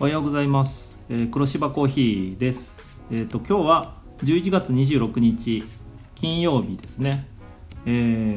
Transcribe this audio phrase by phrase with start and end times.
[0.00, 2.80] おはようございます、えー黒芝コーヒーです。
[3.10, 5.64] えっ、と今日は11月26日
[6.14, 7.26] 金曜日ですね。
[7.84, 7.90] え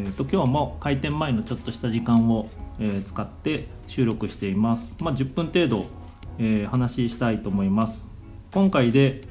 [0.08, 2.50] ー、と今日も開店前のちょっとした時間を、
[2.80, 4.98] えー使って収録しています。
[5.02, 5.86] まあ10分程度、
[6.40, 8.08] えー話したいと思います。
[8.52, 9.28] 今回で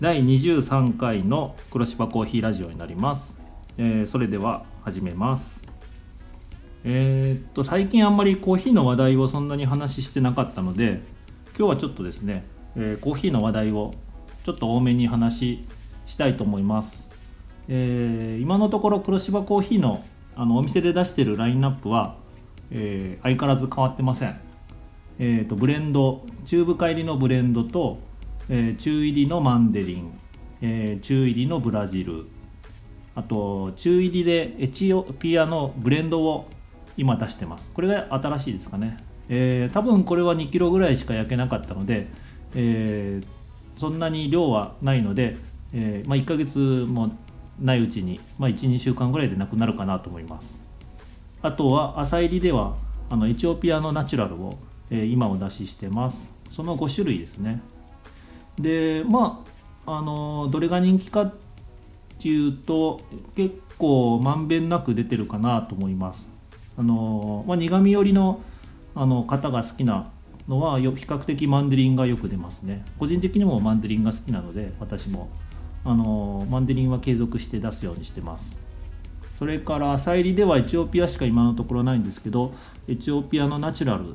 [0.00, 3.38] 第23回の黒芝コーヒーラジオになります、
[3.76, 5.66] えーそれでは始めます。
[6.84, 11.02] えっと最近あんまりコーヒーの話題をそんなに話してなかったので
[11.56, 12.44] 今日はちょっとですね、
[12.74, 13.94] えーコーヒーの話題を
[14.44, 15.64] ちょっと多めに話
[16.04, 17.08] したいと思います、
[17.68, 20.04] えー今のところ黒芝コーヒーの
[20.34, 22.16] あのお店で出してるラインナップは、
[22.72, 24.36] えー相変わらず変わってません。
[25.20, 28.00] えーとブレンド中深入りのブレンドと、
[28.48, 30.18] えー中入りのマンデリン、
[30.60, 32.26] えー中入りのブラジル
[33.14, 36.50] あと中入りでエチオピアのブレンドを
[36.96, 37.70] 今出してます。
[37.72, 42.08] これが新しいですかね、えー多分これは2キロぐらいしか焼けなかったので、
[42.54, 43.44] えー
[43.76, 45.36] そんなに量はないので、
[45.72, 47.12] えーまあ、1ヶ月も
[47.60, 50.60] ないうちに、まあ、12週間ぐらいでなくなるかなと思います。
[51.42, 52.76] あとは朝入りでは
[53.10, 54.58] あのエチオピアのナチュラルを、
[54.90, 56.32] え今お出ししてます。
[56.50, 57.60] その5種類ですね。
[58.58, 59.44] でま
[59.86, 61.34] ああのどれが人気かっ
[62.20, 63.00] ていうと
[63.36, 66.26] 結構まんべんなく出てるかなと思います。
[66.78, 68.40] あの、まあ、苦味寄りの
[68.94, 70.10] あの方が好きな
[70.48, 72.84] のはよ比較的マンデリンがよく出ますね。
[72.98, 75.28] 個人的にもマンデリンが好きなので私も。
[75.86, 78.56] あのマンデリンは継続して出すようにしてます。
[79.34, 82.54] それから朝入りではエチオピアしか今のところないんですけど
[82.88, 84.14] エチオピアのナチュラル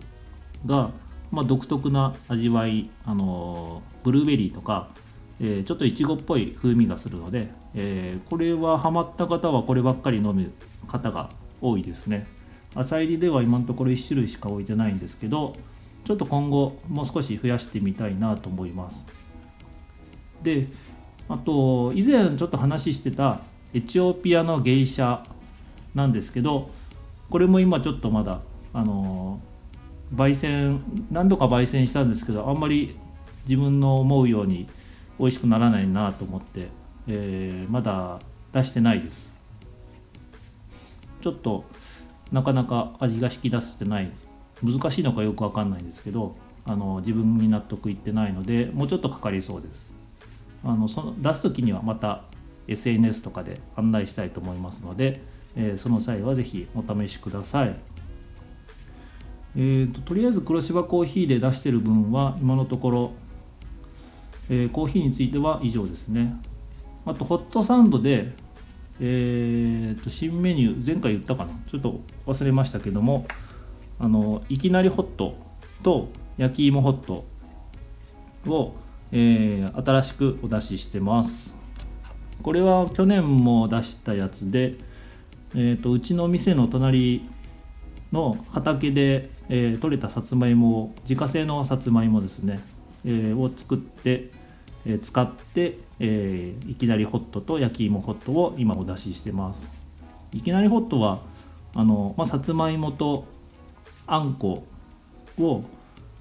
[0.65, 0.91] が、
[1.29, 4.87] まあ、独特な味わいあのブルーベリーとか、
[5.39, 10.51] えーちょっといちごっぽい風味がするので、えーこれはハマった方はこればっかり飲む
[10.87, 11.29] 方が
[11.61, 12.25] 多いですね。
[12.75, 15.55] 朝入りでは今のところ1種類しか置いてないんですけど
[16.05, 19.05] ちょっと今後もう少し増やしてみたいなと思います。
[20.41, 20.67] で
[21.27, 23.41] あと以前ちょっと話してた
[23.73, 25.21] エチオピアのゲイシャ
[25.93, 26.71] なんですけど
[27.29, 28.41] これも今ちょっとまだ
[28.73, 29.39] あの
[30.15, 30.81] 焙煎
[31.11, 32.95] 何度か焙煎したんですけどあんまり
[33.47, 34.67] 自分の思うように
[35.19, 36.69] 美味しくならないなと思って、
[37.07, 38.19] えーまだ
[38.53, 39.35] 出してないです。
[41.21, 41.65] ちょっと
[42.31, 44.11] なかなか味が引き出せてない。
[44.61, 46.35] 難しいのかよくわかんないんですけど
[46.65, 49.93] あの自分に納得いってないのでもうちょっとかかりそうです。
[50.63, 52.23] あのその出す時にはまた
[52.67, 55.21] SNS とかで案内したいと思いますので、
[55.55, 57.75] えーその際はぜひお試しください。
[59.55, 63.11] えーととりあえず黒芝コーヒーで出してる分は今のところ、
[64.49, 66.35] えーコーヒーについては以上ですね。
[67.05, 68.33] あとホットサンドで、
[69.01, 71.51] えーと新メニュー前回言ったかな？
[71.71, 73.25] ちょっと忘れましたけども
[73.97, 75.35] あのいきなりホット
[75.83, 77.25] と焼き芋ホット
[78.47, 78.75] を、
[79.11, 81.55] えー新しくお出ししてます。
[82.41, 84.75] これは去年も出したやつで、
[85.53, 87.29] えーとうちの店の隣
[88.11, 92.59] の畑で、えー採れたさつまいもを自家製のさつまいもですね、
[93.05, 94.31] えーを作って、
[94.97, 99.67] 使って、えーいきなりホットと焼き芋ホットを今お出ししてます。
[100.33, 101.19] いきなりホットは
[101.75, 103.25] あの、まあ、さつまいもと
[104.07, 104.63] あんこ
[105.37, 105.63] を、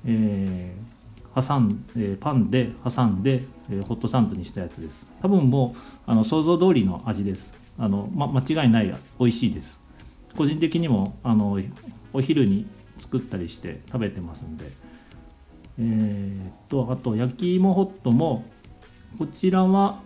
[0.04, 0.88] えー
[1.40, 5.06] 挟んえーパンで挟んで、えーホットサンドにしたやつです。
[5.22, 7.54] 多分もうあの想像通りの味です。
[7.78, 9.80] あの、ま、間違いない美味しいです。
[10.36, 11.58] 個人的にもあの
[12.12, 12.66] お昼に
[12.98, 14.72] 作ったりして食べてますんで。
[15.78, 18.44] えーっとあと焼き芋ホットも
[19.18, 20.00] こちらは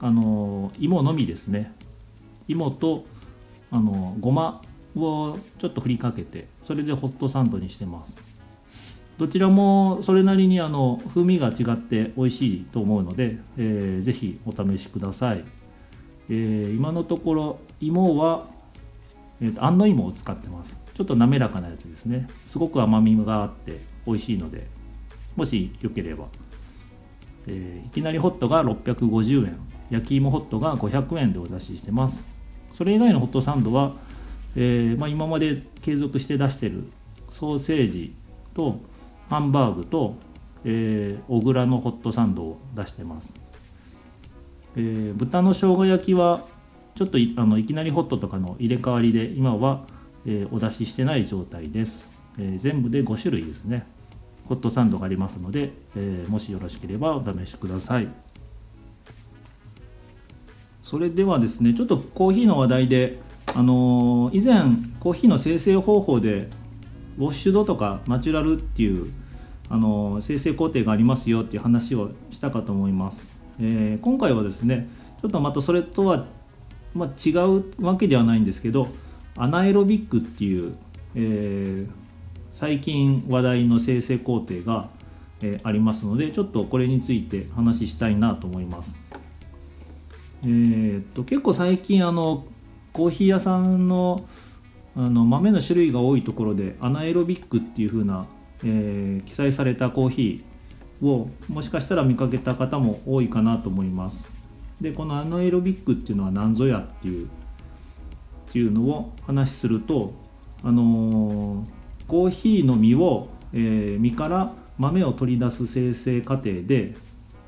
[0.00, 1.72] あの芋のみですね。
[2.48, 3.04] 芋と
[3.70, 4.62] あのごま
[4.96, 8.14] をちょっと振りかけてそれでホットサンドにしてます。
[9.18, 15.44] どちらもそれなりにあの風味が違って美味しいと思うので、えーぜひお試しください、
[16.30, 18.46] えー今のところ芋は、
[19.40, 20.76] えーと安納芋を使ってます。
[20.94, 22.28] ちょっと滑らかなやつですね。
[22.46, 24.66] すごく甘みがあって美味しいので
[25.36, 26.26] もしよければ、
[27.46, 29.58] えーいきなりホットが650円
[29.90, 32.24] 焼き芋ホットが500円でお出ししてます。
[32.72, 33.94] それ以外のホットサンドは、
[34.56, 36.84] えーまあ、今まで継続して出してる
[37.30, 38.14] ソーセージ
[38.54, 38.80] と
[39.30, 40.16] ハンバーグと、
[40.64, 43.34] えー小倉のホットサンドを出してます、
[44.76, 46.46] えー豚の生姜焼きは
[46.94, 49.86] ちょっといあのいきなりホットとかの入れ替わりで今は、
[50.26, 52.08] えーお出ししてない状態です、
[52.38, 53.86] えー全部で5種類ですね。
[54.46, 58.08] ホットサンドがありますので、えーもしよろしければお試しください。
[60.82, 63.18] それではですねちょっとコーヒーの話題で
[63.54, 66.48] あのー以前コーヒーの生成方法で
[67.18, 69.12] ウォッシュドとかナチュラルっていう、
[69.68, 74.88] あの生成工程がありますよっていう話をしたかと思います、えー、今回はですね
[75.22, 76.26] ちょっとまたそれとは、
[76.94, 78.88] まあ、違うわけではないんですけど
[79.36, 80.76] アナエロビックっていう、
[81.14, 81.88] えー、
[82.54, 84.88] 最近話題の生成工程が、
[85.42, 88.96] えー、ありますのでちょっとこれについて話したいなと思います。
[90.44, 92.44] えー、っと結構最近あの
[92.92, 94.24] コーヒー屋さんの
[94.96, 98.26] あの豆の種類が多いところでアナエロビックっていう風な、
[98.62, 104.24] えー、記載されたコーヒーをもしかしたら見かけた方も多いかなと思います。
[104.80, 107.28] でこのアナエロビックっていうのは何ぞやっていうっ
[108.52, 110.14] ていうのを話すると
[110.62, 116.94] あのー、コーヒーの実を、えー、実から豆を取り出す生成過程で、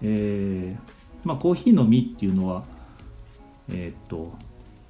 [0.02, 0.76] え
[1.24, 2.64] まあ、コーヒーの実っていうのは
[3.68, 4.32] えっと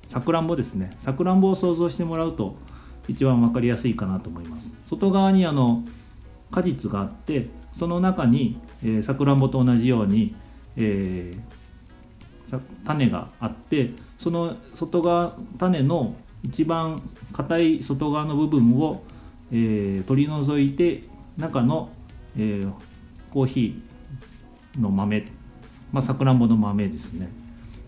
[0.08, 0.94] さくらんぼですね。
[0.98, 2.56] さくらんぼを想像してもらうと
[3.08, 4.72] 一番分かりやすいかなと思います。
[4.86, 5.82] 外側にあの
[6.50, 8.60] 果実があってその中に
[9.02, 10.34] さくらんぼと同じように、
[10.76, 17.02] えー、種があってその外側種の一番
[17.32, 19.02] 硬い外側の部分を、
[19.52, 21.04] えー、取り除いて
[21.37, 21.90] 中の、
[22.37, 22.72] えー、
[23.32, 25.26] コーヒーの豆
[25.93, 27.28] まあさくらんぼの豆ですね。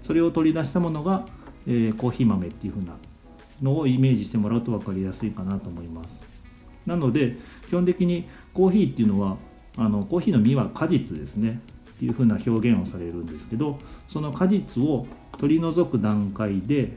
[0.03, 1.27] それを取り出したものが
[1.69, 2.95] えー、コーヒー豆っていう風な
[3.63, 6.23] のをイメージしてもらうと分かりやすいかなと思います。
[6.87, 7.37] なので
[7.69, 9.37] 基本的にコーヒーっていうのは
[9.77, 11.61] あのコーヒーの実は果実ですね。
[11.97, 15.05] っていう風な表現をされるんですけどその果実を
[15.37, 16.93] 取り除く段階で、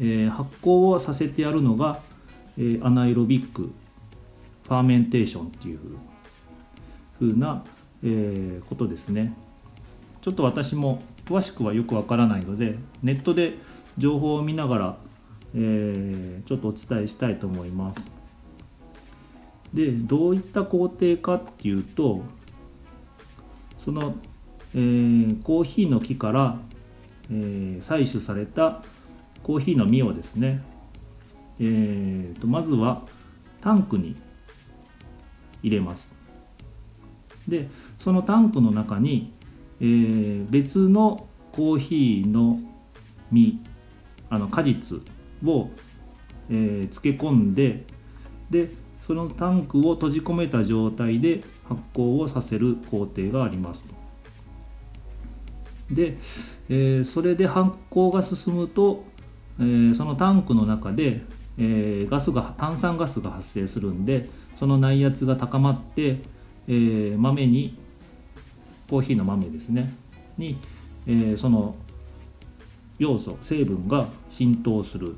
[0.00, 2.00] えー、発酵をさせてやるのが、
[2.58, 5.78] えー、 anaerobic fermentation っていう
[7.18, 7.64] 風な、
[8.02, 9.34] えー、ことですね
[10.20, 13.54] ちょっと私も詳しくはよくわからないのでネットで
[13.96, 14.98] 情報を見ながら、
[15.54, 18.10] えー、ちょっとお伝えしたいと思います。
[19.72, 22.22] でどういった工程かっていうと
[23.78, 24.14] その、
[24.74, 26.58] えー、コーヒーの木から、
[27.30, 28.82] えー、採取された
[29.42, 30.62] コーヒーの実をですね、
[31.60, 33.02] えーと、まずは
[33.60, 34.16] タンクに
[35.62, 36.08] 入れます。
[37.46, 37.68] で
[37.98, 39.32] そのタンクの中に
[39.80, 42.58] えー、別のコーヒーの
[43.30, 43.60] 実
[44.30, 44.98] あの果実
[45.44, 45.70] を、
[46.50, 47.84] えー、漬け込んで
[48.50, 48.68] で
[49.06, 53.84] そのタンクを閉じ込めた状態で発酵をさせる工程があります。
[55.90, 56.18] で、
[56.68, 59.04] えー、それで発酵が進むと、
[59.58, 61.22] えー、そのタンクの中で、
[61.58, 66.20] えー、ガスが炭酸ガスが発生するんでその内圧が高まって、
[66.68, 67.76] えー、豆に
[68.88, 69.92] コーヒーの豆ですね
[70.38, 70.56] に、
[71.06, 71.74] えー、その
[72.98, 75.16] 要素成分が浸透する。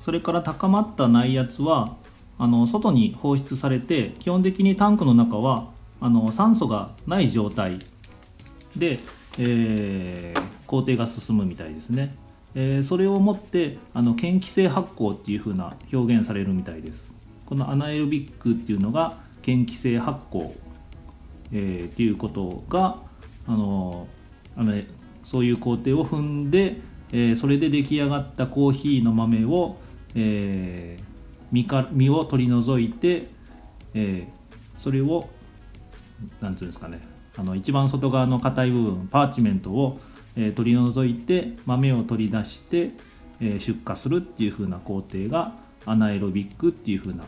[0.00, 1.96] それから高まった内圧は
[2.38, 5.68] あの外に放出されて基本的にタンクの中は
[6.00, 7.80] あの酸素がない状態
[8.76, 9.00] で、
[9.38, 12.14] えー、工程が進むみたいですね、
[12.54, 17.14] えー、それをもってあの嫌気性発酵っていう風な表現されるみたいです。
[17.46, 20.54] このアナエロビックっていうのが嫌気性発酵
[21.52, 22.96] えー、っていうことが
[23.46, 24.06] あの
[24.56, 24.74] あの
[25.24, 26.80] そういう工程を踏んで、
[27.12, 29.76] えー、それで出来上がったコーヒーの豆を、
[30.14, 31.04] えー、
[31.52, 33.28] 実か実を取り除いて、
[33.94, 34.26] えー、
[34.78, 35.28] それを
[36.40, 37.00] 何て言うんですかね
[37.36, 40.00] あの一番外側の硬い部分パーチメントを、
[40.38, 42.92] え、取り除いて豆を取り出して、
[43.40, 45.52] え、出荷するっていう風な工程が
[45.84, 47.24] アナエロビックっていう風な、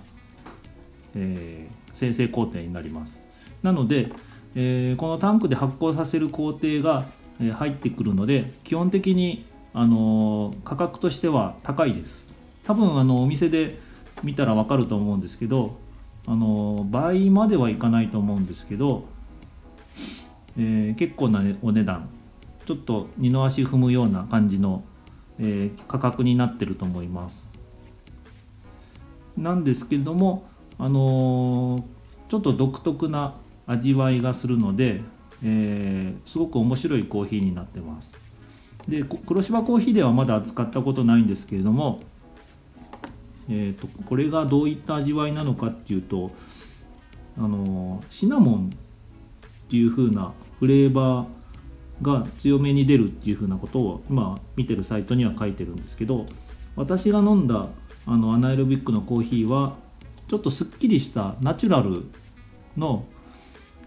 [1.15, 3.23] えー、生成工程になります。
[3.63, 4.11] なので、
[4.55, 7.05] えー、このタンクで発酵させる工程が
[7.41, 12.27] え入ってくるので基本的に、あの、価格としては高いです
[12.65, 13.79] 多分あのお店で
[14.23, 15.79] 見たら分かると思うんですけど、
[16.27, 19.05] あのー、倍まではいかないと思うんですけど、
[20.59, 22.11] えー、結構な、お値段
[22.71, 24.85] ちょっと二の足踏むような感じの、
[25.41, 27.51] え価格になってると思います。
[29.37, 30.45] なんですけれども
[30.79, 31.85] あの
[32.29, 33.35] ちょっと独特な
[33.67, 35.01] 味わいがするので、
[35.43, 38.13] えー、すごく面白いコーヒーになってます。
[38.87, 41.99] で黒芝コーヒーではまだ扱ったことないんですけれども、
[43.49, 46.31] えーと、これがどういった味わいなのかっていうと
[47.37, 48.71] あのシナモン
[49.67, 51.40] っていう風なフレーバー
[52.03, 56.27] が強めに出るっていう風なことを今見てるサイトには書いてるんですけど
[56.77, 57.67] 私が飲んだ
[58.07, 59.77] あのアナエロビックのコーヒーは
[60.29, 62.05] ちょっとすっきりしたナチュラル
[62.77, 63.05] の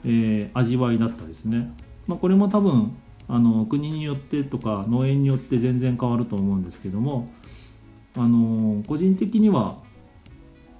[0.05, 1.71] えー、味わいだったですね。
[2.07, 2.95] まあ、これも多分
[3.27, 7.29] あの国によってとか農園によって全然変わると思うんですけども
[8.17, 9.77] あの個人的には、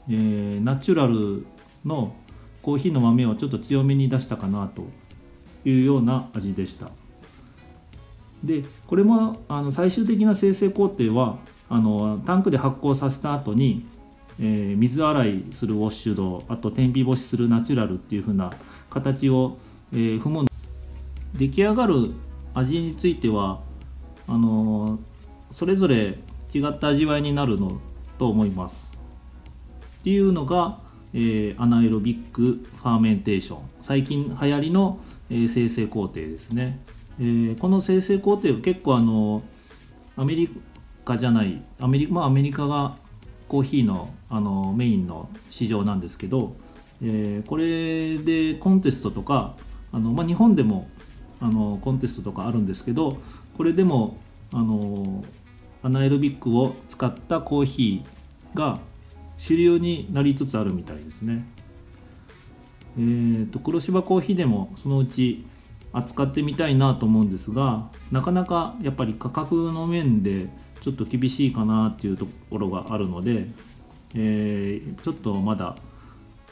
[0.09, 1.45] えー、ナチュラル
[1.85, 2.15] の、
[2.61, 4.83] コーヒーの豆をちょっと強めに出したかなと
[5.65, 6.91] いうような味でした
[8.43, 11.37] でこれもあの最終的な生成工程は
[11.69, 13.85] あのタンクで発酵させた後に、
[14.39, 18.51] えー、水洗いするウォッシュドあと天日干しするナチュラルっていう風な
[18.89, 19.57] 形を、
[19.93, 20.45] えー、踏む
[21.33, 22.11] 出来上がる
[22.53, 23.61] 味については
[24.27, 24.99] あの
[25.49, 26.17] それぞれ
[26.53, 27.79] 違った味わいになるの
[28.19, 28.91] と思います。
[29.99, 30.79] っていうのが、
[31.13, 33.59] えー、 anaerobic fermentation。
[33.81, 36.79] 最近流行りの、えー、精製工程ですね、
[37.19, 39.43] えー、この精製工程は結構あの
[40.15, 40.49] アメリ
[41.05, 42.95] カじゃないアメリカ、まあ、アメリカが
[43.47, 46.55] コーヒーのあのメインの市場なんですけど、
[47.03, 49.55] えー、これでコンテストとか
[49.91, 50.87] あの、まあ、日本でも
[51.39, 53.17] あのコンテストとかあるんですけど
[53.57, 54.17] これでも
[54.51, 55.23] あの
[55.83, 58.79] アナエロビックを使ったコーヒーが
[59.37, 61.45] 主流になりつつあるみたいですね。
[62.97, 65.45] えーと、黒芝コーヒーでもそのうち
[65.93, 70.49] 扱ってみたいなと思うんですがなかなかやっぱり価格の面で
[70.81, 73.45] ちょっと厳しいかなっていうところがあるので、
[74.15, 75.77] えー、ちょっとまだ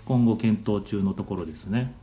[0.05, 1.93] 今後検討中のところですね。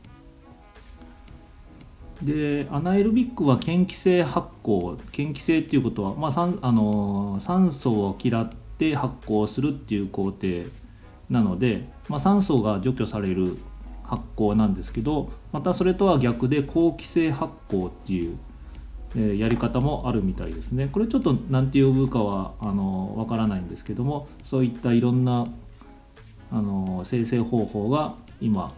[2.23, 10.65] でアナエロビックは嫌気性発酵嫌気性っていうことは、まあ、酸あの酸素を嫌って発酵するっていう工程
[11.31, 13.57] なので、まあ、酸素が除去される
[14.09, 18.39] 発酵なんですけどまたそれとは逆で好気性発酵っていう、
[19.15, 20.89] えー、やり方もあるみたいですね。
[20.91, 25.47] これちょっと何て呼ぶかはあのわからないんですけどもそういったいろんな
[26.51, 28.71] あの生成方法が今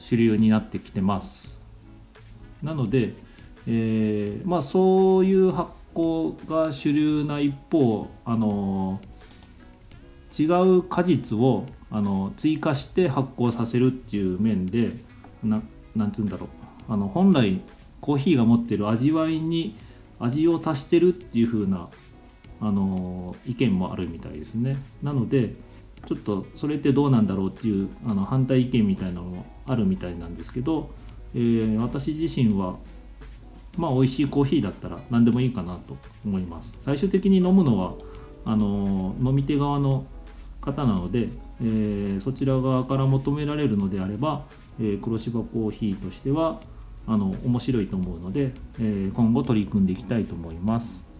[0.00, 1.58] 主流になってきてます。
[2.62, 3.14] なので、
[3.66, 9.00] えー、まあ、そういう発酵が主流な一方あの
[10.36, 10.44] 違
[10.78, 14.92] う果実をあの追加して発酵させるっていう面で
[15.42, 15.62] な
[15.94, 16.48] なんつうんだろう。
[16.88, 17.60] あの本来
[18.00, 19.76] コーヒーが持ってる味わいに
[20.18, 21.88] 味を足してるっていう風な
[22.60, 24.76] あの意見もあるみたいですね。
[25.02, 25.54] なので
[26.08, 30.90] ちょっとそれってどうなんだろうっていうあの反対意見みたいなのもあるみたいなんですけど
[31.34, 32.76] えー、私自身は
[33.76, 36.74] まあ美味しいコーヒーだったら何でもいいかなと思います。
[36.80, 37.94] 最終的に飲むのは
[38.44, 40.04] あの飲み手側の
[40.62, 41.28] 方なので、
[41.60, 44.44] えー、そちら側から求められるのであれば、
[44.80, 46.60] えー、黒芝コーヒーとしては
[47.06, 51.10] あの面白いと思うので、えー、今後取り組んでいきたいと思います。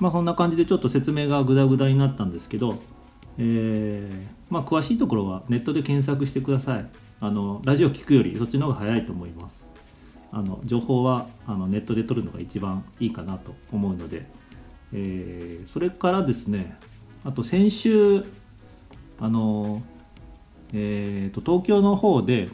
[0.00, 2.82] まあそんな感じでちょっと説明がグダグダになったんですけど、
[3.38, 6.86] えー、まあ詳しいところはネットで検索してください。
[7.20, 9.68] あのラジオ聞くよりそっちの方が早いと思います。
[10.32, 14.26] あの情報はあのネットで取るのが一番いいかなと思うので、
[14.92, 16.78] えー、それからですね
[17.24, 18.24] あと先週
[19.20, 19.82] あの、
[20.72, 22.48] えーと、東京の方で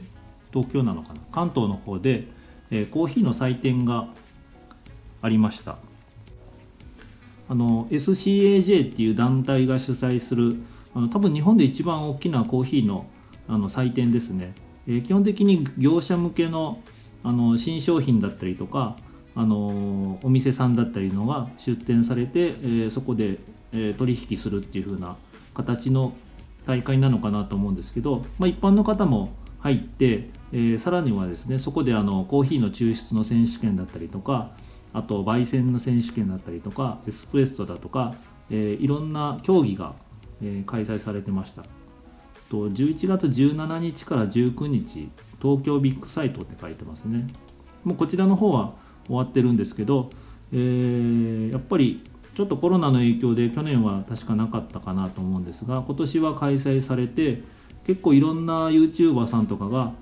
[0.53, 1.21] 東京なのかな？
[1.33, 2.27] 関東の方で、
[2.71, 4.09] えー、コーヒーの祭典が
[5.23, 5.77] ありました。
[7.49, 10.57] あの SCAJ っていう団体が主催する
[10.95, 13.07] あの多分日本で一番大きなコーヒーの
[13.49, 14.53] あの祭典ですね、
[14.87, 16.83] えー、基本的に業者向けの
[17.25, 18.97] あの新商品だったりとか
[19.35, 23.39] あのお店さんだったりのが出店されて、えー、そこで、
[23.73, 25.17] え、取引するっていう風な
[25.55, 26.15] 形の
[26.67, 34.53] 大会なのかなと思うんですけど、まあ、一般の方も入って、えー、さらにはですねそこであのコーヒーの抽出の選手権だったりとか
[34.93, 38.15] あと焙煎の選手権だったりとかエスプレッソだとか、
[38.51, 39.95] えー、いろんな競技が、
[40.43, 41.65] えー、開催されてました。
[42.49, 45.11] と11月17日から19日
[45.41, 47.27] 東京ビッグサイトって書いてますね
[47.85, 48.73] もうこちらの方は
[49.07, 50.11] 終わってるんですけど、
[50.53, 57.43] えー、やっぱりちょっとコロナの影響で去年は確かなかったかなと思うんですが今年は開催されて
[57.85, 59.93] 結構いろんな YouTuber さんとかが、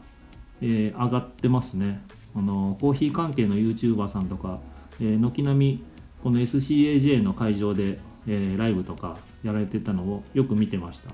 [0.60, 2.02] えー、上がってますね。
[2.34, 4.60] あのコーヒー関係の YouTuber さんとか
[4.98, 5.84] 軒並み
[6.22, 11.12] この SCAJ の会場で、えー、ライブとかやられてたのをよく見てました。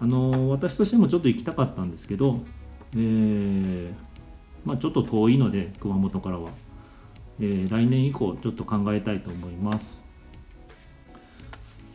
[0.00, 2.40] あの私としてもちょっと行きたかったんですけど、
[2.94, 3.92] えー、
[4.64, 6.50] まあ、ちょっと遠いので熊本からは、
[7.40, 10.04] えー、来年以降ちょっと考えたいと思います。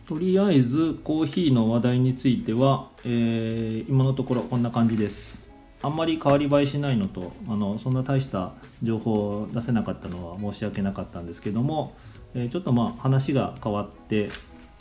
[0.08, 5.44] とりあえずコーヒーの話題については、えー、今のところこんな感じです。
[5.82, 11.94] あんまり変わり映えしないのとあのそんな大した情報を出せなかったのは申し訳なかったんですけども、
[12.34, 14.30] えちょっとまあ話が変わって、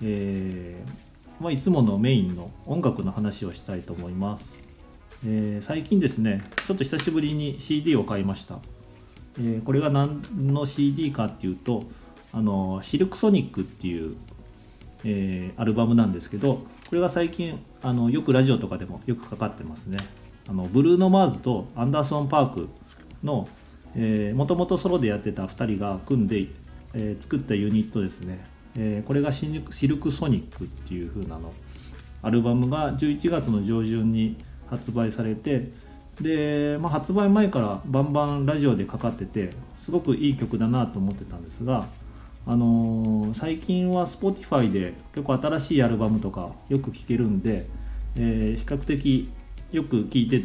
[0.01, 4.57] えーまあ、いつものメインの音楽の話をしたいと思います、
[5.27, 8.61] え、最近ですねちょっと久しぶりに CD を買いました、
[9.39, 11.85] えー、これが何の CD かっていうと
[12.33, 14.17] あのシルクソニックっていう、
[15.05, 16.55] えー、アルバムなんですけど
[16.89, 19.99] これが最近あのよくラジオとかでもよくかかってますね。
[20.49, 22.69] あのブルーノ・マーズとアンダーソン・パーク
[23.23, 23.49] の
[24.35, 26.47] もともとソロでやってた2人が組んで、
[26.95, 28.45] えー、作ったユニットですね、
[28.77, 31.53] えー、これがシルクソニックっていう風なの。
[32.23, 34.37] アルバムが11月の上旬に
[34.71, 35.73] 発売されて
[36.21, 41.87] で、まあ、発売前からバンバンラジオでかかっててすごくいい曲だなと思ってたんですが、
[42.47, 47.67] あのー、最近は Spotify で結構新しいアルバムとかよく聴けるんで、
[48.17, 49.31] えー、比較的
[49.73, 50.43] よく聴いて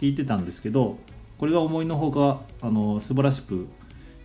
[0.00, 0.96] 聞いてたんですけど
[1.38, 3.68] これが思いのほか、あのー、素晴らしく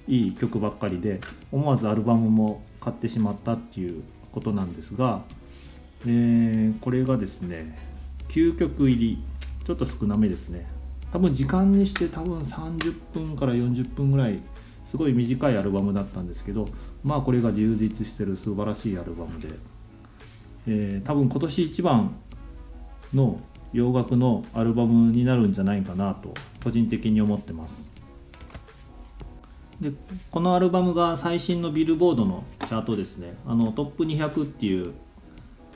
[0.08, 1.20] いい曲ばっかりで
[1.52, 5.24] 思わずアルバムも買ってしまったっていうことなんですが、
[6.06, 7.78] えー、これがですね
[8.30, 9.24] 9曲入り
[9.66, 10.68] ちょっと少なめですね。
[11.12, 14.40] 多分時間にして多分30分から40分ぐらい
[14.86, 16.68] すごい短いアルバムだったんですけど
[17.04, 19.48] まあこれが充実してる素晴らしいアルバムで、
[20.68, 22.16] えー、多分今年一番
[23.14, 23.40] の
[23.74, 27.92] 洋楽のアルバムになるんじゃないかなと個人的に思ってます。
[29.82, 29.92] で
[30.32, 33.36] このアルバムが最新のビルボードのチャートですね。
[33.46, 34.94] あのトップ200っていう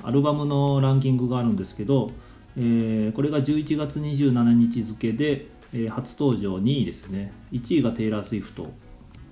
[0.03, 2.11] アルバムのランキングがあるんですけど
[2.61, 7.31] えー、これが11月27日付で、えー、初登場2位ですね。
[7.53, 8.69] 1位がテイラー・スウィフト、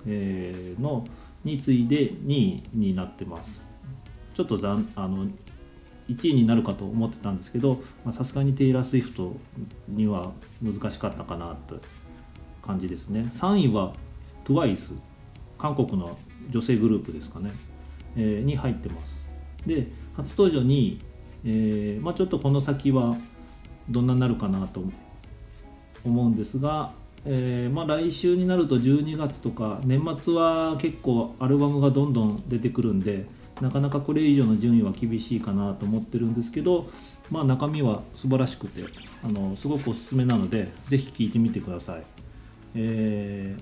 [0.06, 1.06] えー、の
[1.44, 3.62] に次いで2位になってます。
[4.34, 5.28] ちょっとざんあの
[6.08, 7.82] 1位になるかと思ってたんですけど
[8.12, 9.36] さすがにテイラー・スウィフト
[9.90, 10.32] には
[10.62, 11.82] 難しかったかなと
[12.62, 13.30] 感じですね。
[13.34, 13.94] 3位は
[14.46, 14.94] TWICE
[15.58, 16.18] 韓国の
[16.50, 17.52] 女性グループですかね、
[18.16, 19.28] えー、に入ってます。
[19.66, 21.02] で初登場2位
[21.50, 23.16] えー、まあ、ちょっとこの先は
[23.90, 24.84] どんなになるかなと
[26.04, 26.92] 思うんですが、
[27.26, 33.26] えー、まあ、来週になると12月とか年末は結構アルバムがどんどん出てくるんで
[33.62, 36.90] なかなかこれ以上の順位は厳しいかなと思ってるんですけど、
[37.32, 38.84] まあ、中身は素晴らしくて
[39.24, 42.04] あのすごくおすすめなのでぜひ聴いてみてください、
[42.76, 43.62] えー、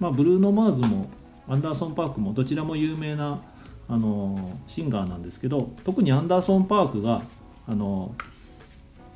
[0.00, 1.08] まあ、ブルーノ・マーズも
[1.48, 3.40] アンダーソン・パークもどちらも有名な
[3.90, 7.22] あのシンガーなんですけど特にアンダーソン・パークが
[7.68, 8.14] あの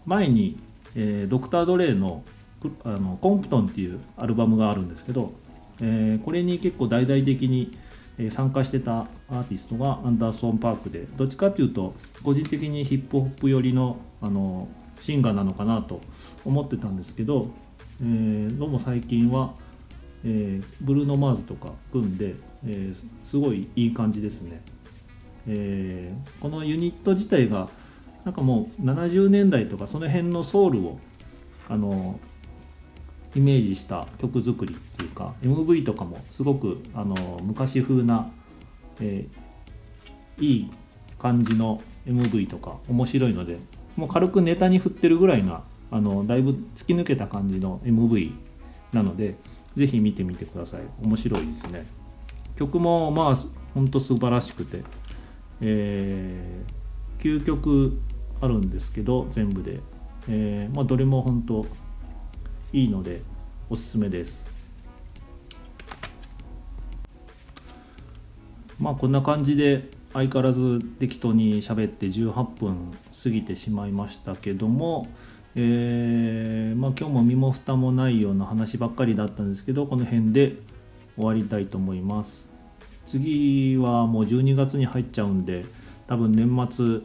[0.04, 0.58] 前に、
[0.96, 2.22] えー、ドクター・ドレイの
[2.82, 5.34] あのコンプトンっていうアルバムがあるんですけど、
[5.82, 7.76] えー、これに結構大々的に
[8.30, 14.68] 参加してたアーティストがアンダーソン・パークでどっちかっていうと個人的にヒップホップ寄りのあの
[15.00, 16.00] シンガーなのかなと
[16.46, 17.50] 思ってたんですけど、
[18.00, 19.52] えー、どうも最近は、
[20.24, 22.34] えー、ブルーノ・マーズとか組んで、
[22.66, 24.62] えー、すごいいい感じですね、
[25.46, 27.68] えー、このユニット自体が
[28.24, 30.98] なんかもう70年代とかその辺のソウルを
[31.68, 32.18] あの
[33.34, 38.30] イメージした曲作りっていうか MV とかもすごくあの昔風な、
[39.00, 39.26] え、
[40.38, 40.70] いい
[41.18, 43.58] 感じの MV とか面白いので
[43.96, 48.32] もう軽くネタに振ってるぐらいなあのだいぶ突き抜けた感じの MV
[48.92, 49.34] なので
[49.76, 50.82] 是非見てみてください。
[51.02, 51.86] 面白いですね。
[52.56, 53.34] 曲もまあ
[53.74, 54.84] ほんと素晴らしくて、
[55.60, 57.98] えー、9曲
[58.40, 59.80] あるんですけど全部で、
[60.28, 61.66] えー、まあ、どれも本当
[62.72, 63.22] いいので
[63.68, 64.48] おすすめです。
[68.78, 75.08] まあこんな感じで相変わらず適当に喋って18分過ぎてしまいましたけども、
[75.56, 80.56] えー、まあ、今日も身も蓋もないような話ばっかりだったんですけどこの辺で
[81.16, 82.48] 終わりたいと思います。
[83.06, 85.64] 次はもう12月に入っちゃうんで
[86.06, 87.00] 多分年末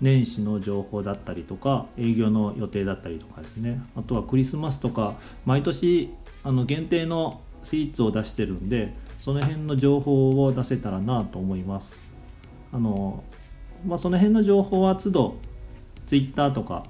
[0.00, 3.82] 年始の情報だったりとか営業の予定だったりとかですね。
[3.96, 6.10] あとはクリスマスとか毎年
[6.42, 11.96] あの限定のスイーツを出してるんでその辺の情報を出せたらなと思います。
[12.72, 13.22] あの、
[13.86, 15.36] まあ、その辺の情報は都度
[16.06, 16.84] Twitter とか、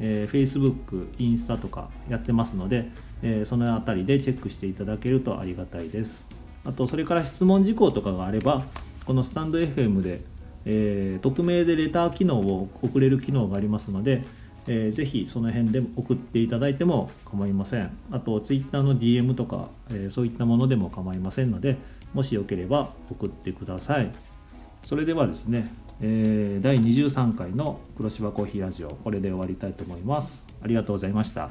[0.00, 2.90] えー、Facebook、インスタとかやってますので
[3.22, 6.26] えー、その辺りでチェックしていただけるとありがたいです。
[6.64, 8.62] あとそれから質問事項とかがあれば
[9.06, 10.20] このスタンド FM で、
[10.66, 14.22] えー、匿名でレター機能を送れる機能がありますので、
[14.66, 17.90] えー、ぜひその辺で送っていただいても構いません。
[18.10, 21.76] あと Twitter の DM とか、えー、そういったものでも構いませんので
[22.14, 24.10] もしよければ送ってください。
[24.84, 30.46] それではですね、えー、第23回の黒芝コーヒーラジオこれで終わりたいと思います。
[30.62, 31.50] ありがとうございました。